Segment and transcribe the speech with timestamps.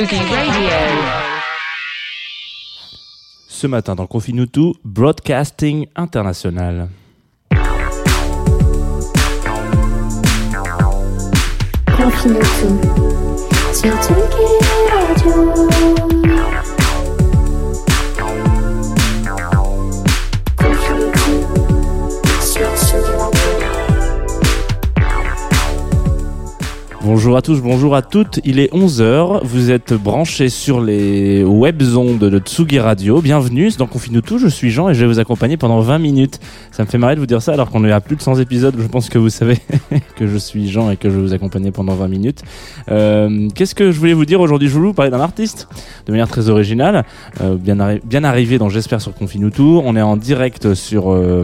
[0.00, 0.16] Radio.
[3.48, 6.88] Ce matin dans Confine-nous tout, Broadcasting International.
[11.96, 13.36] Confine tout
[13.74, 14.46] sur Tsugi
[14.92, 16.17] Radio.
[27.10, 28.38] Bonjour à tous, bonjour à toutes.
[28.44, 29.40] Il est 11h.
[29.42, 33.22] Vous êtes branchés sur les web ondes de Tsugi Radio.
[33.22, 34.36] Bienvenue dans Confine-nous tout.
[34.36, 36.38] Je suis Jean et je vais vous accompagner pendant 20 minutes.
[36.70, 38.40] Ça me fait marrer de vous dire ça alors qu'on est à plus de 100
[38.40, 38.74] épisodes.
[38.78, 39.56] Je pense que vous savez
[40.16, 42.42] que je suis Jean et que je vais vous accompagner pendant 20 minutes.
[42.90, 44.68] Euh, Qu'est-ce que je voulais vous dire aujourd'hui?
[44.68, 45.66] Je voulais vous parler d'un artiste
[46.04, 47.06] de manière très originale,
[47.40, 49.80] euh, bien, bien arrivé dans J'espère sur Confine-nous tout.
[49.82, 51.42] On est en direct sur euh,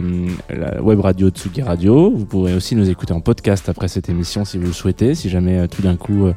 [0.55, 2.13] la web radio Tsugi Radio.
[2.15, 5.15] Vous pourrez aussi nous écouter en podcast après cette émission si vous le souhaitez.
[5.15, 6.33] Si jamais euh, tout d'un coup euh,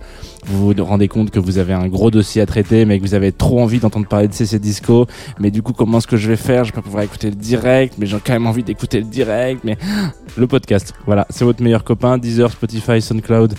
[0.47, 3.15] vous vous rendez compte que vous avez un gros dossier à traiter, mais que vous
[3.15, 5.07] avez trop envie d'entendre parler de CC Disco,
[5.39, 6.65] mais du coup comment est-ce que je vais faire?
[6.65, 9.63] Je vais pas pouvoir écouter le direct, mais j'ai quand même envie d'écouter le direct.
[9.65, 9.77] Mais
[10.37, 12.19] le podcast, voilà, c'est votre meilleur copain.
[12.19, 13.55] Deezer, Spotify, SoundCloud.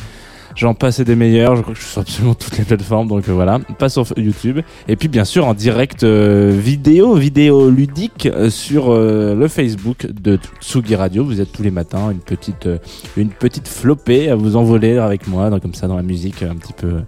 [0.56, 3.30] J'en passe des meilleurs, je crois que je suis sur absolument toutes les plateformes, donc
[3.30, 4.60] euh, voilà, pas sur YouTube.
[4.88, 10.38] Et puis bien sûr en direct euh, vidéo, vidéo ludique euh, sur le Facebook de
[10.62, 11.24] Tsugi Radio.
[11.24, 12.68] Vous êtes tous les matins une petite,
[13.16, 16.56] une petite flopée à vous envoler avec moi, dans- comme ça dans la musique un
[16.56, 17.02] petit peu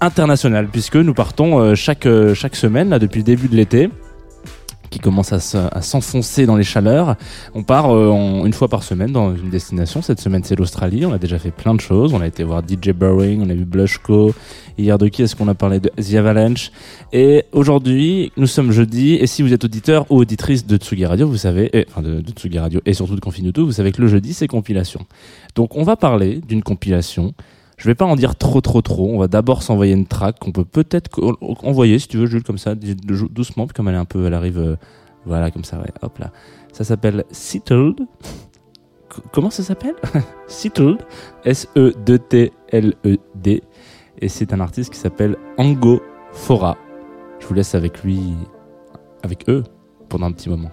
[0.00, 3.90] internationale, puisque nous partons chaque, chaque semaine, là, depuis le début de l'été
[4.90, 7.16] qui commence à se- à s'enfoncer dans les chaleurs.
[7.54, 10.02] On part euh, une fois par semaine dans une destination.
[10.02, 11.04] Cette semaine, c'est l'Australie.
[11.06, 12.14] On a déjà fait plein de choses.
[12.14, 14.32] On a été voir DJ Burring, on a vu Blushco.
[14.78, 16.70] Hier, de qui est-ce qu'on a parlé de The Avalanche?
[17.12, 19.14] Et aujourd'hui, nous sommes jeudi.
[19.14, 22.20] Et si vous êtes auditeur ou auditrice de Tsugi Radio, vous savez, et, enfin de,
[22.20, 25.00] de Tsugi Radio et surtout de Confinuto, vous savez que le jeudi, c'est compilation.
[25.56, 27.34] Donc, on va parler d'une compilation.
[27.78, 29.08] Je vais pas en dire trop trop trop.
[29.08, 31.08] On va d'abord s'envoyer une track qu'on peut peut-être
[31.62, 34.04] envoyer si tu veux, Jules, comme ça, d- d- doucement, puis comme elle est un
[34.04, 34.76] peu, elle arrive, euh,
[35.24, 36.30] voilà, comme ça, ouais, hop là.
[36.72, 38.00] Ça s'appelle Settled.
[39.32, 39.94] Comment ça s'appelle?
[40.48, 40.98] Settled.
[42.28, 43.62] S-E-D-T-L-E-D.
[44.20, 46.02] Et c'est un artiste qui s'appelle Ango
[46.32, 46.76] Fora.
[47.38, 48.20] Je vous laisse avec lui,
[49.22, 49.62] avec eux,
[50.08, 50.70] pendant un petit moment.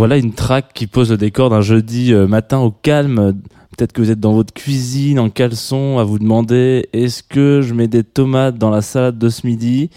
[0.00, 3.34] Voilà une track qui pose le décor d'un jeudi euh, matin au calme.
[3.76, 7.74] Peut-être que vous êtes dans votre cuisine en caleçon à vous demander est-ce que je
[7.74, 9.90] mets des tomates dans la salade de ce midi?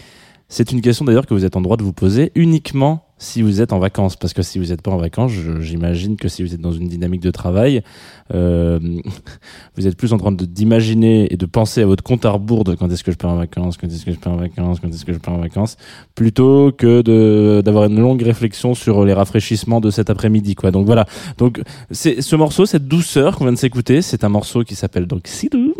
[0.46, 3.60] C'est une question d'ailleurs que vous êtes en droit de vous poser uniquement si vous
[3.60, 4.16] êtes en vacances.
[4.16, 6.88] Parce que si vous n'êtes pas en vacances, j'imagine que si vous êtes dans une
[6.88, 7.82] dynamique de travail,
[8.34, 8.78] euh,
[9.76, 12.74] vous êtes plus en train d'imaginer et de penser à votre compte à rebours de
[12.74, 14.88] quand est-ce que je pars en vacances, quand est-ce que je pars en vacances, quand
[14.88, 15.76] est-ce que je pars en vacances,
[16.14, 20.54] plutôt que d'avoir une longue réflexion sur les rafraîchissements de cet après-midi.
[20.54, 20.70] quoi.
[20.70, 21.06] Donc voilà.
[21.38, 25.06] Donc c'est ce morceau, cette douceur qu'on vient de s'écouter, c'est un morceau qui s'appelle
[25.06, 25.74] donc Sidou.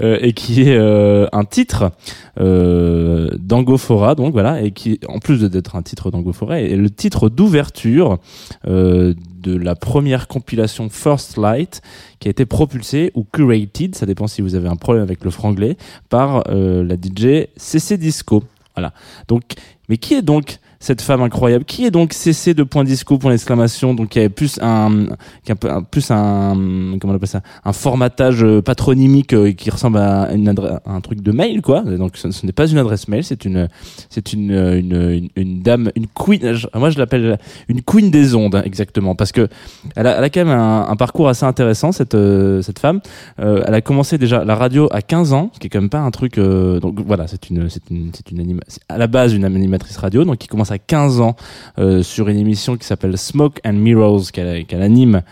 [0.00, 1.92] Euh, et qui est euh, un titre
[2.40, 8.18] euh, donc voilà, et qui, en plus d'être un titre d'Angofora, est le titre d'ouverture
[8.66, 11.82] euh, de la première compilation First Light
[12.18, 15.30] qui a été propulsée ou curated, ça dépend si vous avez un problème avec le
[15.30, 15.76] franglais,
[16.08, 18.44] par la DJ CC Disco.
[18.74, 18.92] Voilà.
[19.28, 19.42] Donc,
[19.88, 23.30] mais qui est donc cette femme incroyable Qui est donc CC de point disco point
[23.30, 25.06] d'exclamation Donc qui avait plus un,
[25.44, 29.68] qui a un plus un, comment on appelle ça, un formatage euh, patronymique euh, qui
[29.70, 31.82] ressemble à, une adresse- à un truc de mail quoi.
[31.82, 33.68] Donc ce, n'est pas une adresse mail, c'est une,
[34.08, 36.40] c'est une, euh, une, une, dame, une queen.
[36.74, 39.48] moi je l'appelle une queen des ondes hein, exactement parce que
[39.96, 42.16] elle a, elle a quand même un, parcours assez intéressant cette
[42.62, 43.00] cette femme.
[43.38, 45.90] Euh, elle a commencé déjà la radio à 15 ans, ce qui est quand même
[45.90, 46.38] pas un truc.
[46.38, 49.96] euh, donc voilà, c'est une c'est une c'est une anima- à la base une animatrice
[49.98, 51.36] radio, donc qui commence à 15 ans
[51.78, 55.22] euh, sur une émission qui s'appelle Smoke and Mirrors qu'elle qu'elle anime.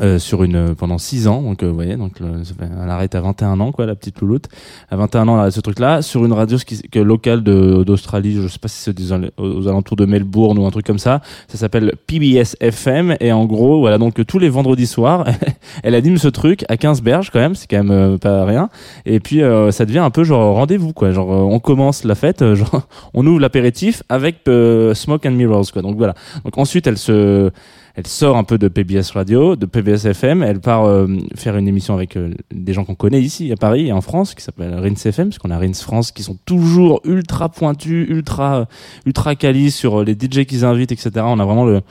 [0.00, 3.60] Euh, sur une pendant 6 ans donc euh, vous voyez donc elle arrête à 21
[3.60, 4.46] ans quoi la petite louloute.
[4.90, 8.40] À 21 ans elle ce truc là sur une radio qui, que locale de d'Australie
[8.40, 8.94] je sais pas si c'est
[9.38, 13.44] aux alentours de Melbourne ou un truc comme ça ça s'appelle PBS FM et en
[13.46, 15.24] gros voilà donc tous les vendredis soirs
[15.82, 18.68] elle anime ce truc à 15 berges quand même c'est quand même euh, pas rien.
[19.06, 21.12] Et puis euh, ça devient un peu genre rendez-vous quoi.
[21.12, 22.82] Genre euh, on commence la fête euh, genre
[23.14, 25.82] on ouvre l'apéritif avec euh, Smoke and Mirrors quoi.
[25.82, 26.14] Donc voilà.
[26.44, 27.50] Donc ensuite elle se
[27.96, 31.68] elle sort un peu de PBS Radio, de PBS FM, elle part euh, faire une
[31.68, 34.74] émission avec euh, des gens qu'on connaît ici à Paris et en France qui s'appelle
[34.74, 38.66] Rins FM parce qu'on a Rins France qui sont toujours ultra pointus, ultra
[39.06, 41.10] ultra quali sur euh, les DJ qu'ils invitent etc.
[41.18, 41.82] On a vraiment le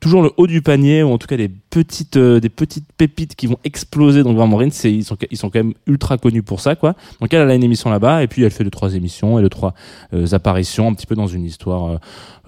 [0.00, 3.34] toujours le haut du panier ou en tout cas des petites euh, des petites pépites
[3.34, 6.60] qui vont exploser donc vraiment Rins ils sont ils sont quand même ultra connus pour
[6.60, 6.94] ça quoi.
[7.20, 9.42] Donc elle, elle a une émission là-bas et puis elle fait deux trois émissions et
[9.42, 9.74] deux trois
[10.14, 11.96] euh, apparitions un petit peu dans une histoire euh,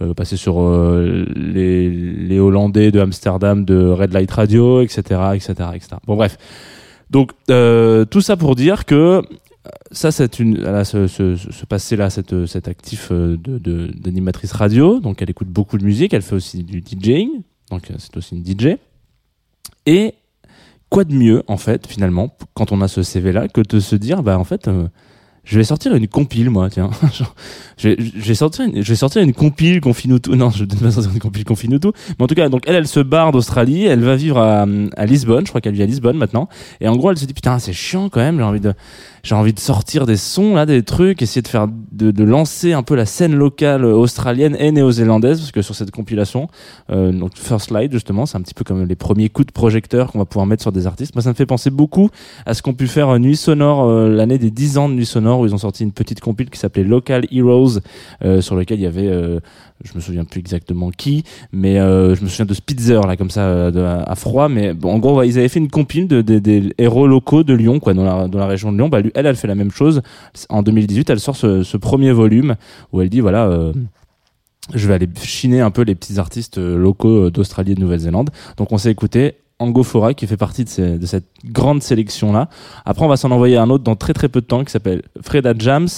[0.02, 0.60] euh, passé sur
[1.36, 5.00] les, les Hollandais de Amsterdam de Red Light Radio, etc.,
[5.34, 5.88] etc., etc.
[6.06, 6.36] Bon bref.
[7.10, 9.20] Donc euh, tout ça pour dire que euh,
[9.90, 14.52] ça c'est une ce, ce, ce passé là cette cet actif euh, de de- d'animatrice
[14.52, 17.28] radio donc elle écoute beaucoup de musique elle fait aussi du DJing
[17.70, 18.76] donc c'est aussi une DJ
[19.86, 20.14] et
[20.88, 23.96] quoi de mieux en fait finalement quand on a ce CV là que de se
[23.96, 24.70] dire bah en fait
[25.50, 26.90] je vais sortir une compile moi tiens.
[27.76, 30.90] Je vais, sortir une, je vais sortir une compile Confinuto non je ne vais pas
[30.90, 33.86] sortir une compile Confinuto mais en tout cas donc elle elle se barre d'Australie.
[33.86, 34.66] Elle va vivre à,
[34.96, 35.46] à Lisbonne.
[35.46, 36.48] Je crois qu'elle vit à Lisbonne maintenant.
[36.82, 38.36] Et en gros elle se dit putain c'est chiant quand même.
[38.36, 38.74] J'ai envie de
[39.22, 41.66] j'ai envie de sortir des sons là des trucs essayer de faire
[42.00, 45.90] de, de lancer un peu la scène locale australienne et néo-zélandaise parce que sur cette
[45.90, 46.48] compilation
[46.90, 50.10] euh, donc First Light justement c'est un petit peu comme les premiers coups de projecteur
[50.10, 51.14] qu'on va pouvoir mettre sur des artistes.
[51.14, 52.10] Moi ça me fait penser beaucoup
[52.46, 55.06] à ce qu'ont pu faire euh, Nuit Sonore euh, l'année des 10 ans de Nuit
[55.06, 57.80] Sonore où ils ont sorti une petite compile qui s'appelait Local Heroes
[58.24, 59.40] euh, sur lequel il y avait euh,
[59.84, 63.30] je me souviens plus exactement qui mais euh, je me souviens de Spitzer là comme
[63.30, 66.38] ça euh, à froid mais bon, en gros ils avaient fait une compile de, de-
[66.38, 68.88] des héros locaux de Lyon quoi dans la, dans la région de Lyon.
[68.88, 70.02] Bah, elle elle fait la même chose.
[70.48, 72.56] En 2018 elle sort ce, ce premier volume
[72.92, 73.72] où elle dit voilà euh,
[74.74, 77.80] je vais aller chiner un peu les petits artistes euh, locaux euh, d'Australie et de
[77.80, 78.30] Nouvelle-Zélande.
[78.56, 82.48] Donc on s'est écouté Angofora qui fait partie de, cette grande sélection là
[82.84, 85.02] après on va s'en envoyer un autre dans très très peu de temps qui s'appelle
[85.22, 85.88] Freda Jams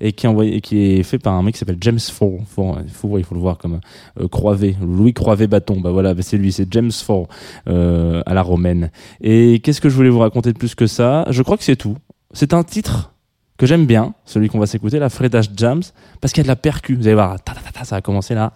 [0.00, 3.34] et qui est fait par un mec qui s'appelle James Four, il faut il faut
[3.34, 3.80] le voir comme
[4.20, 5.80] euh, Louis Croivet Bâton.
[5.80, 7.28] Bah voilà c'est lui c'est James Four
[7.68, 8.90] euh, à la romaine.
[9.20, 11.24] Et qu'est-ce que je voulais vous raconter de plus que ça?
[11.30, 11.96] Je crois que c'est tout.
[12.32, 13.12] C'est un titre
[13.56, 15.82] que j'aime bien celui qu'on va s'écouter la Freda Jams
[16.20, 16.96] parce qu'il y a de la percu.
[16.96, 17.36] Vous allez voir
[17.82, 18.52] ça a commencé là.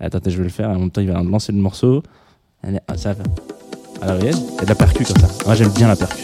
[0.00, 2.02] Attendez je vais le faire en même temps il va lancer le morceau.
[2.62, 3.24] Allez, ça va
[4.02, 5.28] alors, vous voyez, il y a de la percu comme ça.
[5.44, 6.22] Moi, j'aime bien la percu.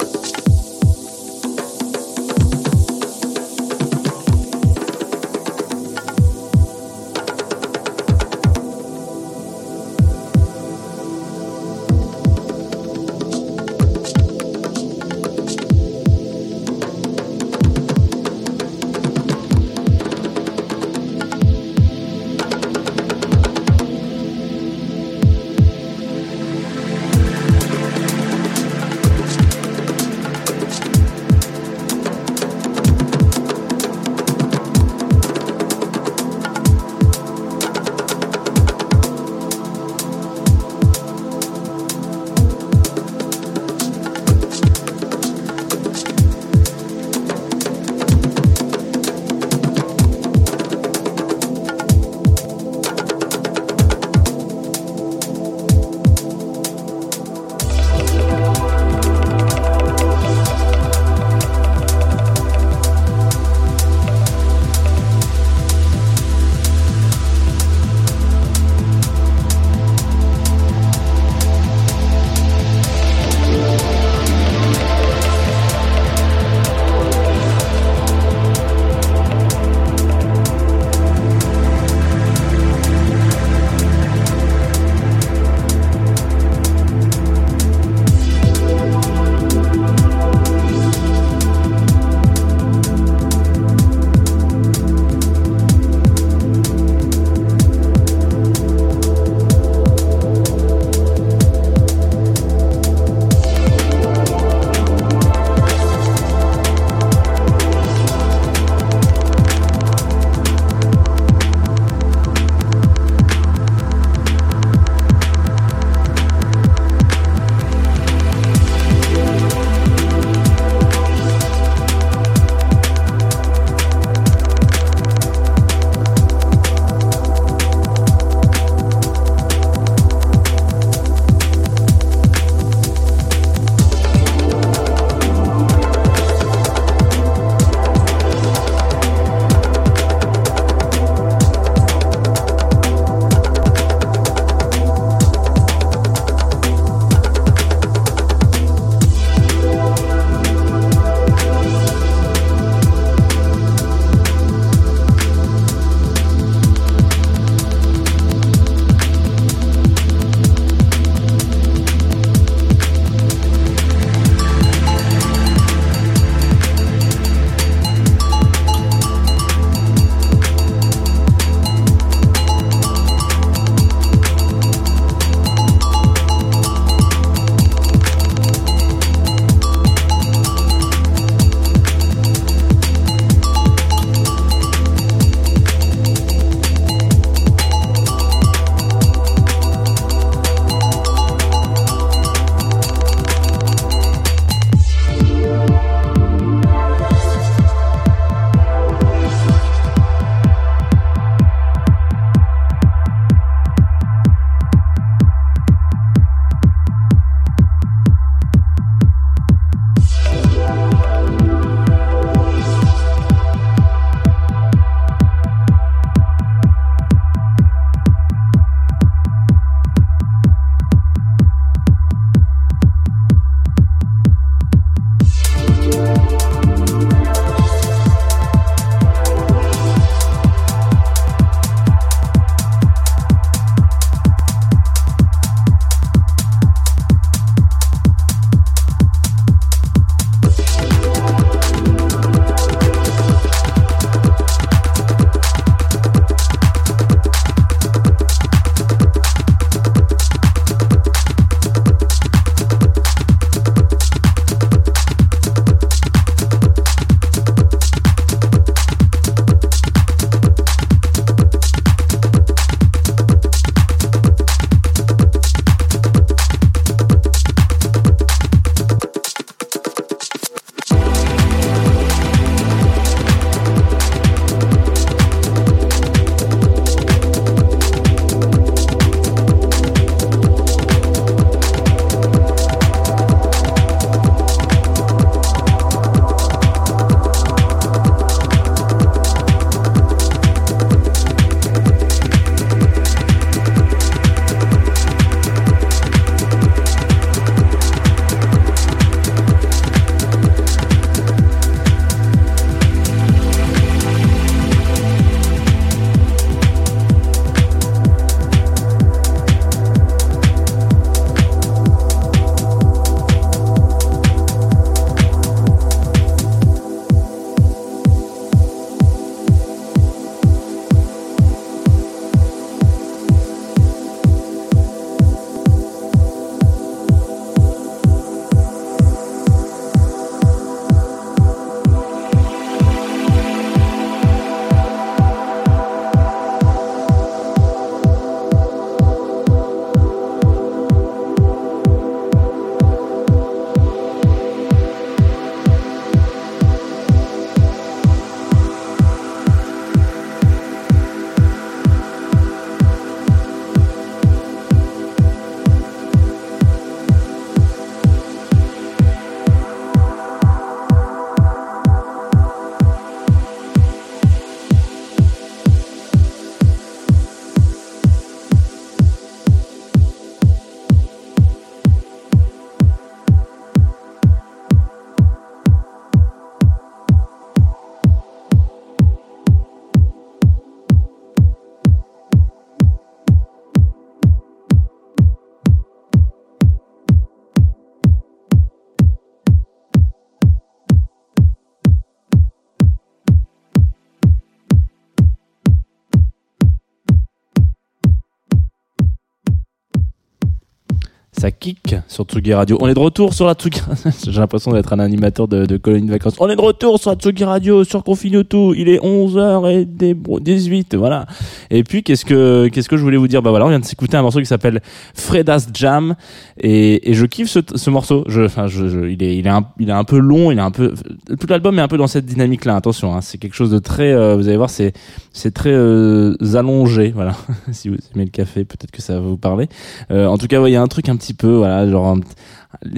[401.43, 402.79] Ça kick sur Tsugi Radio.
[402.81, 403.81] On est de retour sur la Tsugi
[404.29, 406.35] J'ai l'impression d'être un animateur de, de colonie de vacances.
[406.39, 408.45] On est de retour sur la Tsugi Radio, sur Confine.
[408.77, 411.27] Il est 11h18, voilà.
[411.69, 413.43] Et puis, qu'est-ce que, qu'est-ce que je voulais vous dire?
[413.43, 414.83] Bah voilà, on vient de s'écouter un morceau qui s'appelle
[415.15, 416.15] Freda's Jam.
[416.61, 418.25] Et, et je kiffe ce, ce morceau.
[418.29, 420.95] Enfin, il est, il est un, il est un peu long, il est un peu,
[421.41, 422.77] tout l'album est un peu dans cette dynamique-là.
[422.77, 424.93] Attention, hein, c'est quelque chose de très, euh, vous allez voir, c'est,
[425.33, 427.33] c'est très euh, allongé, voilà.
[427.73, 429.69] si vous aimez le café, peut-être que ça va vous parler.
[430.13, 432.17] Euh, en tout cas, il y a un truc un petit peu, voilà, genre,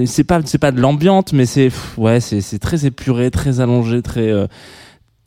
[0.07, 4.03] c'est pas, c'est pas de l'ambiance, mais c'est, ouais, c'est, c'est très épuré, très allongé,
[4.03, 4.31] très.
[4.31, 4.47] euh,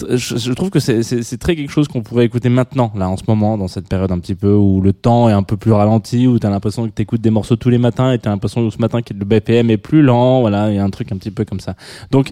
[0.10, 3.58] je, trouve que c'est très quelque chose qu'on pourrait écouter maintenant, là, en ce moment,
[3.58, 6.40] dans cette période un petit peu où le temps est un peu plus ralenti, où
[6.40, 9.02] t'as l'impression que t'écoutes des morceaux tous les matins et t'as l'impression que ce matin
[9.02, 11.46] que le BPM est plus lent, voilà, il y a un truc un petit peu
[11.46, 11.76] comme ça.
[12.12, 12.32] Donc,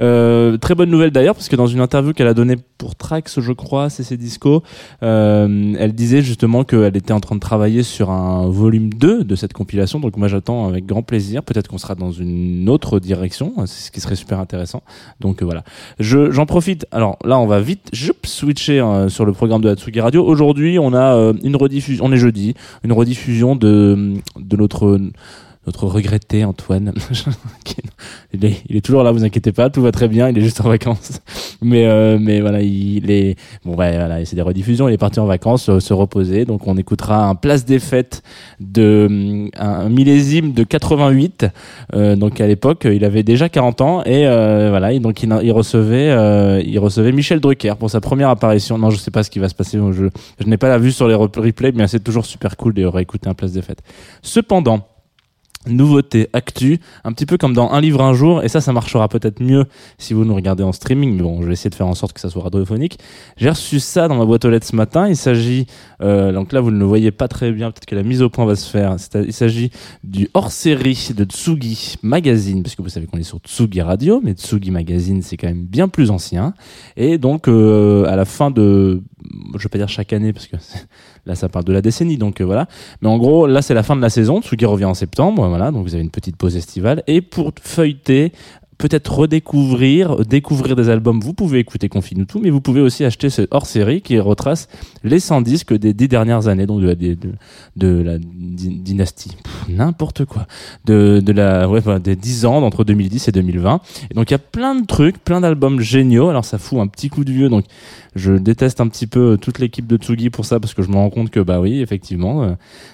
[0.00, 3.40] euh, très bonne nouvelle d'ailleurs, parce que dans une interview qu'elle a donnée pour Trax,
[3.40, 4.62] je crois, CC Disco,
[5.02, 9.36] euh, elle disait justement qu'elle était en train de travailler sur un volume 2 de
[9.36, 10.00] cette compilation.
[10.00, 11.42] Donc moi j'attends avec grand plaisir.
[11.42, 14.82] Peut-être qu'on sera dans une autre direction, ce qui serait super intéressant.
[15.20, 15.64] Donc euh, voilà.
[15.98, 16.86] Je, j'en profite.
[16.92, 20.24] Alors là, on va vite joup, switcher euh, sur le programme de Hatsugi Radio.
[20.24, 22.04] Aujourd'hui, on a euh, une rediffusion.
[22.04, 22.54] On est jeudi,
[22.84, 24.98] une rediffusion de de notre
[25.66, 26.92] notre regretté Antoine.
[28.32, 30.28] Il, est, il est toujours là, vous inquiétez pas, tout va très bien.
[30.28, 31.20] Il est juste en vacances.
[31.62, 33.74] Mais euh, mais voilà, il est bon.
[33.76, 34.88] Ouais, voilà, c'est des rediffusions.
[34.88, 36.44] Il est parti en vacances, euh, se reposer.
[36.44, 38.22] Donc on écoutera un place des fêtes
[38.60, 41.46] de hum, un millésime de 88.
[41.94, 44.96] Euh, donc à l'époque, il avait déjà 40 ans et euh, voilà.
[44.98, 48.76] Donc il, recevait euh, il recevait Michel Drucker pour sa première apparition.
[48.76, 49.78] Non, je sais pas ce qui va se passer.
[49.92, 50.08] Je
[50.40, 52.84] je n'ai pas la vue sur les rep- replays, mais c'est toujours super cool de
[52.84, 53.80] réécouter un place des fêtes.
[54.22, 54.86] Cependant.
[55.66, 59.08] Nouveauté, actu, un petit peu comme dans un livre un jour, et ça, ça marchera
[59.08, 59.64] peut-être mieux
[59.98, 62.12] si vous nous regardez en streaming, mais bon, je vais essayer de faire en sorte
[62.12, 62.98] que ça soit radiophonique.
[63.36, 65.08] J'ai reçu ça dans ma boîte aux lettres ce matin.
[65.08, 65.66] Il s'agit,
[66.00, 68.30] euh, donc là, vous ne le voyez pas très bien, peut-être que la mise au
[68.30, 68.96] point va se faire.
[69.14, 69.70] Il s'agit
[70.04, 74.32] du hors-série de Tsugi Magazine, parce que vous savez qu'on est sur Tsugi Radio, mais
[74.32, 76.54] Tsugi Magazine, c'est quand même bien plus ancien.
[76.96, 79.02] Et donc, euh, à la fin de,
[79.56, 80.56] je vais pas dire chaque année, parce que
[81.26, 82.66] là, ça parle de la décennie, donc euh, voilà.
[83.02, 84.40] Mais en gros, là, c'est la fin de la saison.
[84.40, 85.70] Tsugi revient en septembre, voilà.
[85.70, 87.02] Donc, vous avez une petite pause estivale.
[87.06, 88.32] Et pour feuilleter,
[88.78, 93.30] peut-être redécouvrir, découvrir des albums, vous pouvez écouter Confine tout, mais vous pouvez aussi acheter
[93.30, 94.68] ce hors-série qui retrace
[95.02, 99.36] les 100 disques des dix dernières années, donc de la, dynastie,
[99.68, 100.46] n'importe quoi,
[100.84, 103.80] de, de la, ouais, des 10 ans entre 2010 et 2020.
[104.10, 106.28] Et donc il y a plein de trucs, plein d'albums géniaux.
[106.28, 107.64] Alors ça fout un petit coup de vieux, donc
[108.14, 110.96] je déteste un petit peu toute l'équipe de Tsugi pour ça parce que je me
[110.96, 112.50] rends compte que bah oui, effectivement, euh,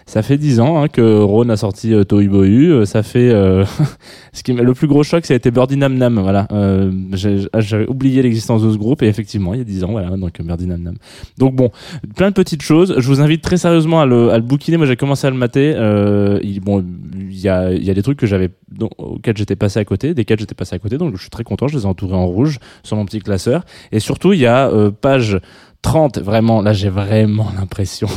[0.07, 3.65] ça fait 10 ans hein, que Ron a sorti euh, Bohu, euh, ça fait euh,
[4.33, 6.21] ce qui le plus gros choc, ça a été Birdie Nam Nam.
[6.21, 9.93] Voilà, euh, j'avais oublié l'existence de ce groupe et effectivement, il y a 10 ans,
[9.93, 10.97] voilà, donc euh, Birdie Nam Nam.
[11.39, 11.71] Donc bon,
[12.17, 12.95] plein de petites choses.
[12.99, 14.77] Je vous invite très sérieusement à le, à le bouquiner.
[14.77, 15.73] Moi, j'ai commencé à le mater.
[15.77, 18.51] Euh, bon, il y a, y a des trucs que j'avais,
[18.99, 20.97] auxquels j'étais passé à côté, desquels j'étais passé à côté.
[20.97, 21.69] Donc, je suis très content.
[21.69, 23.65] Je les ai entourés en rouge sur mon petit classeur.
[23.91, 25.39] Et surtout, il y a euh, page
[25.83, 28.09] 30, vraiment, là j'ai vraiment l'impression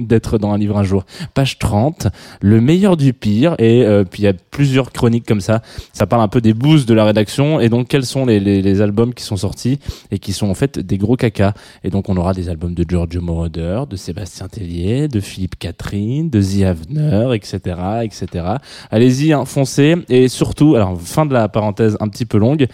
[0.00, 1.04] d'être dans un livre un jour.
[1.34, 2.08] Page 30,
[2.40, 5.62] le meilleur du pire, et euh, puis il y a plusieurs chroniques comme ça.
[5.92, 9.12] Ça parle un peu des boosts de la rédaction, et donc quels sont les, albums
[9.12, 9.78] qui sont sortis
[10.10, 11.52] et qui sont en fait des gros caca.
[11.84, 16.30] Et donc on aura des albums de Giorgio Moroder, de Sébastien Tellier, de Philippe Catherine,
[16.30, 17.58] de The Avener, etc.,
[18.02, 18.44] etc.
[18.90, 22.66] Allez-y, hein, foncez, et surtout, alors fin de la parenthèse un petit peu longue,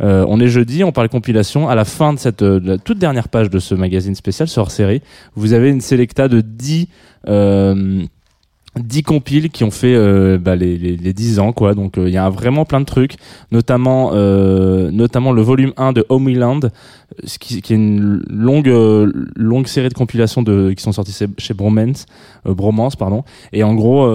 [0.00, 1.68] euh, on est jeudi, on parle compilation.
[1.68, 4.48] À la fin de cette euh, de la toute dernière page de ce magazine spécial,
[4.48, 5.02] ce hors-série,
[5.34, 6.88] vous avez une sélecta de 10
[7.28, 8.02] euh,
[8.78, 11.74] 10 compiles qui ont fait euh, bah, les, les, les 10 ans quoi.
[11.74, 13.14] Donc euh, il y a vraiment plein de trucs
[13.50, 16.60] notamment euh, notamment le volume 1 de Homeland
[17.24, 18.70] ce qui, qui est une longue
[19.34, 22.06] longue série de compilations de qui sont sorties chez- Bromance
[22.44, 23.24] Bromance pardon.
[23.52, 24.06] Et en gros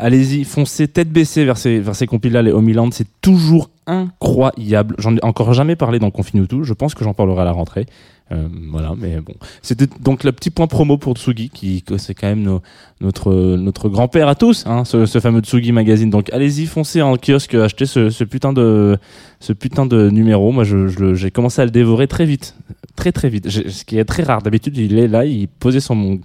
[0.00, 2.88] allez-y foncez tête baissée vers ces vers ces compiles là les Homeland.
[2.90, 7.14] C'est toujours incroyable j'en ai encore jamais parlé dans Confine tout je pense que j'en
[7.14, 7.86] parlerai à la rentrée
[8.32, 9.34] euh, voilà, mais bon.
[9.60, 12.60] C'était donc le petit point promo pour Tsugi, qui c'est quand même
[13.00, 16.10] notre notre grand-père à tous, hein, ce, fameux Tsugi magazine.
[16.10, 18.98] Donc allez-y, foncez en kiosque, achetez ce, putain de
[19.40, 20.52] ce putain de numéro.
[20.52, 22.54] Moi, j'ai commencé à le dévorer très vite,
[22.94, 23.48] très très vite.
[23.48, 24.42] Ce qui est très rare.
[24.42, 26.20] D'habitude, il est là, il posait sur mon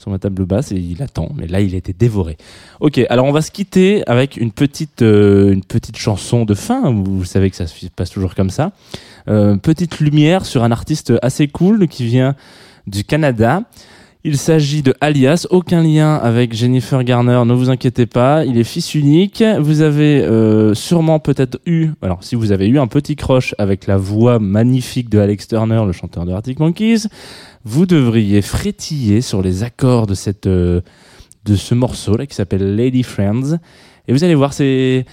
[0.00, 1.28] sur ma table basse et il attend.
[1.36, 2.38] Mais là, il a été dévoré.
[2.80, 6.90] Ok, alors on va se quitter avec une petite euh, une petite chanson de fin.
[6.90, 8.72] Vous savez que ça se passe toujours comme ça.
[9.28, 12.34] Euh, petite lumière sur un artiste assez cool qui vient
[12.86, 13.62] du Canada.
[14.22, 18.64] Il s'agit de Alias, aucun lien avec Jennifer Garner, ne vous inquiétez pas, il est
[18.64, 19.42] fils unique.
[19.58, 23.86] Vous avez euh, sûrement peut-être eu, alors si vous avez eu un petit croche avec
[23.86, 27.06] la voix magnifique de Alex Turner, le chanteur de Arctic Monkeys,
[27.64, 30.82] vous devriez frétiller sur les accords de cette euh,
[31.46, 33.56] de ce morceau là qui s'appelle Lady Friends.
[34.06, 35.06] Et vous allez voir, c'est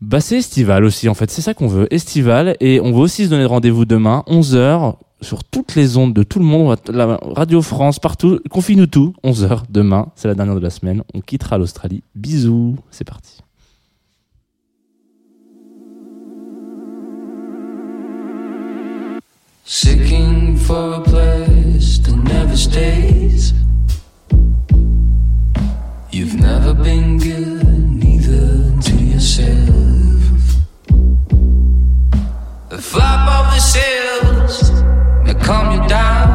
[0.00, 2.56] bah c'est estival aussi en fait, c'est ça qu'on veut, estival.
[2.58, 6.38] Et on veut aussi se donner rendez-vous demain 11h sur toutes les ondes de tout
[6.38, 10.70] le monde, la Radio France partout, confie-nous tout, 11h demain, c'est la dernière de la
[10.70, 12.02] semaine, on quittera l'Australie.
[12.14, 13.40] Bisous, c'est parti.
[32.80, 34.09] Flap the
[35.42, 36.28] calm you down.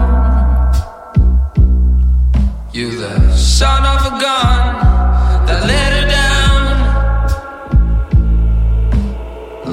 [2.73, 4.75] You're the son of a gun
[5.47, 6.65] that let her down.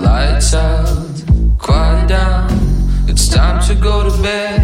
[0.02, 1.24] Lights out,
[1.58, 2.48] quiet down.
[3.08, 4.61] It's time to go to bed.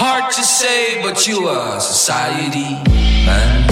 [0.00, 2.70] Hard to say, but you are society,
[3.26, 3.68] man.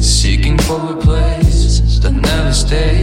[0.00, 3.01] Seeking for a place that never stays.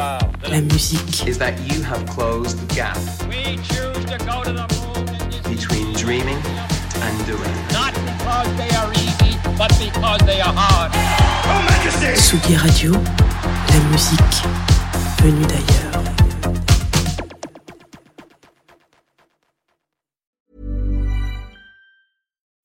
[0.00, 2.96] La musique, is that you have closed the gap
[3.28, 5.06] We choose to go to the moon
[5.54, 6.40] between dreaming
[7.04, 7.54] and doing.
[7.78, 10.90] not because they are easy, but because they are hard.
[12.16, 14.38] Tsugi Radio, la musique
[15.22, 15.90] venue d'ailleurs.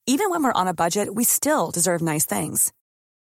[0.07, 2.71] Even when we're on a budget, we still deserve nice things.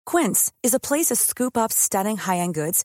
[0.05, 2.85] Quince is a place to scoop up stunning high-end goods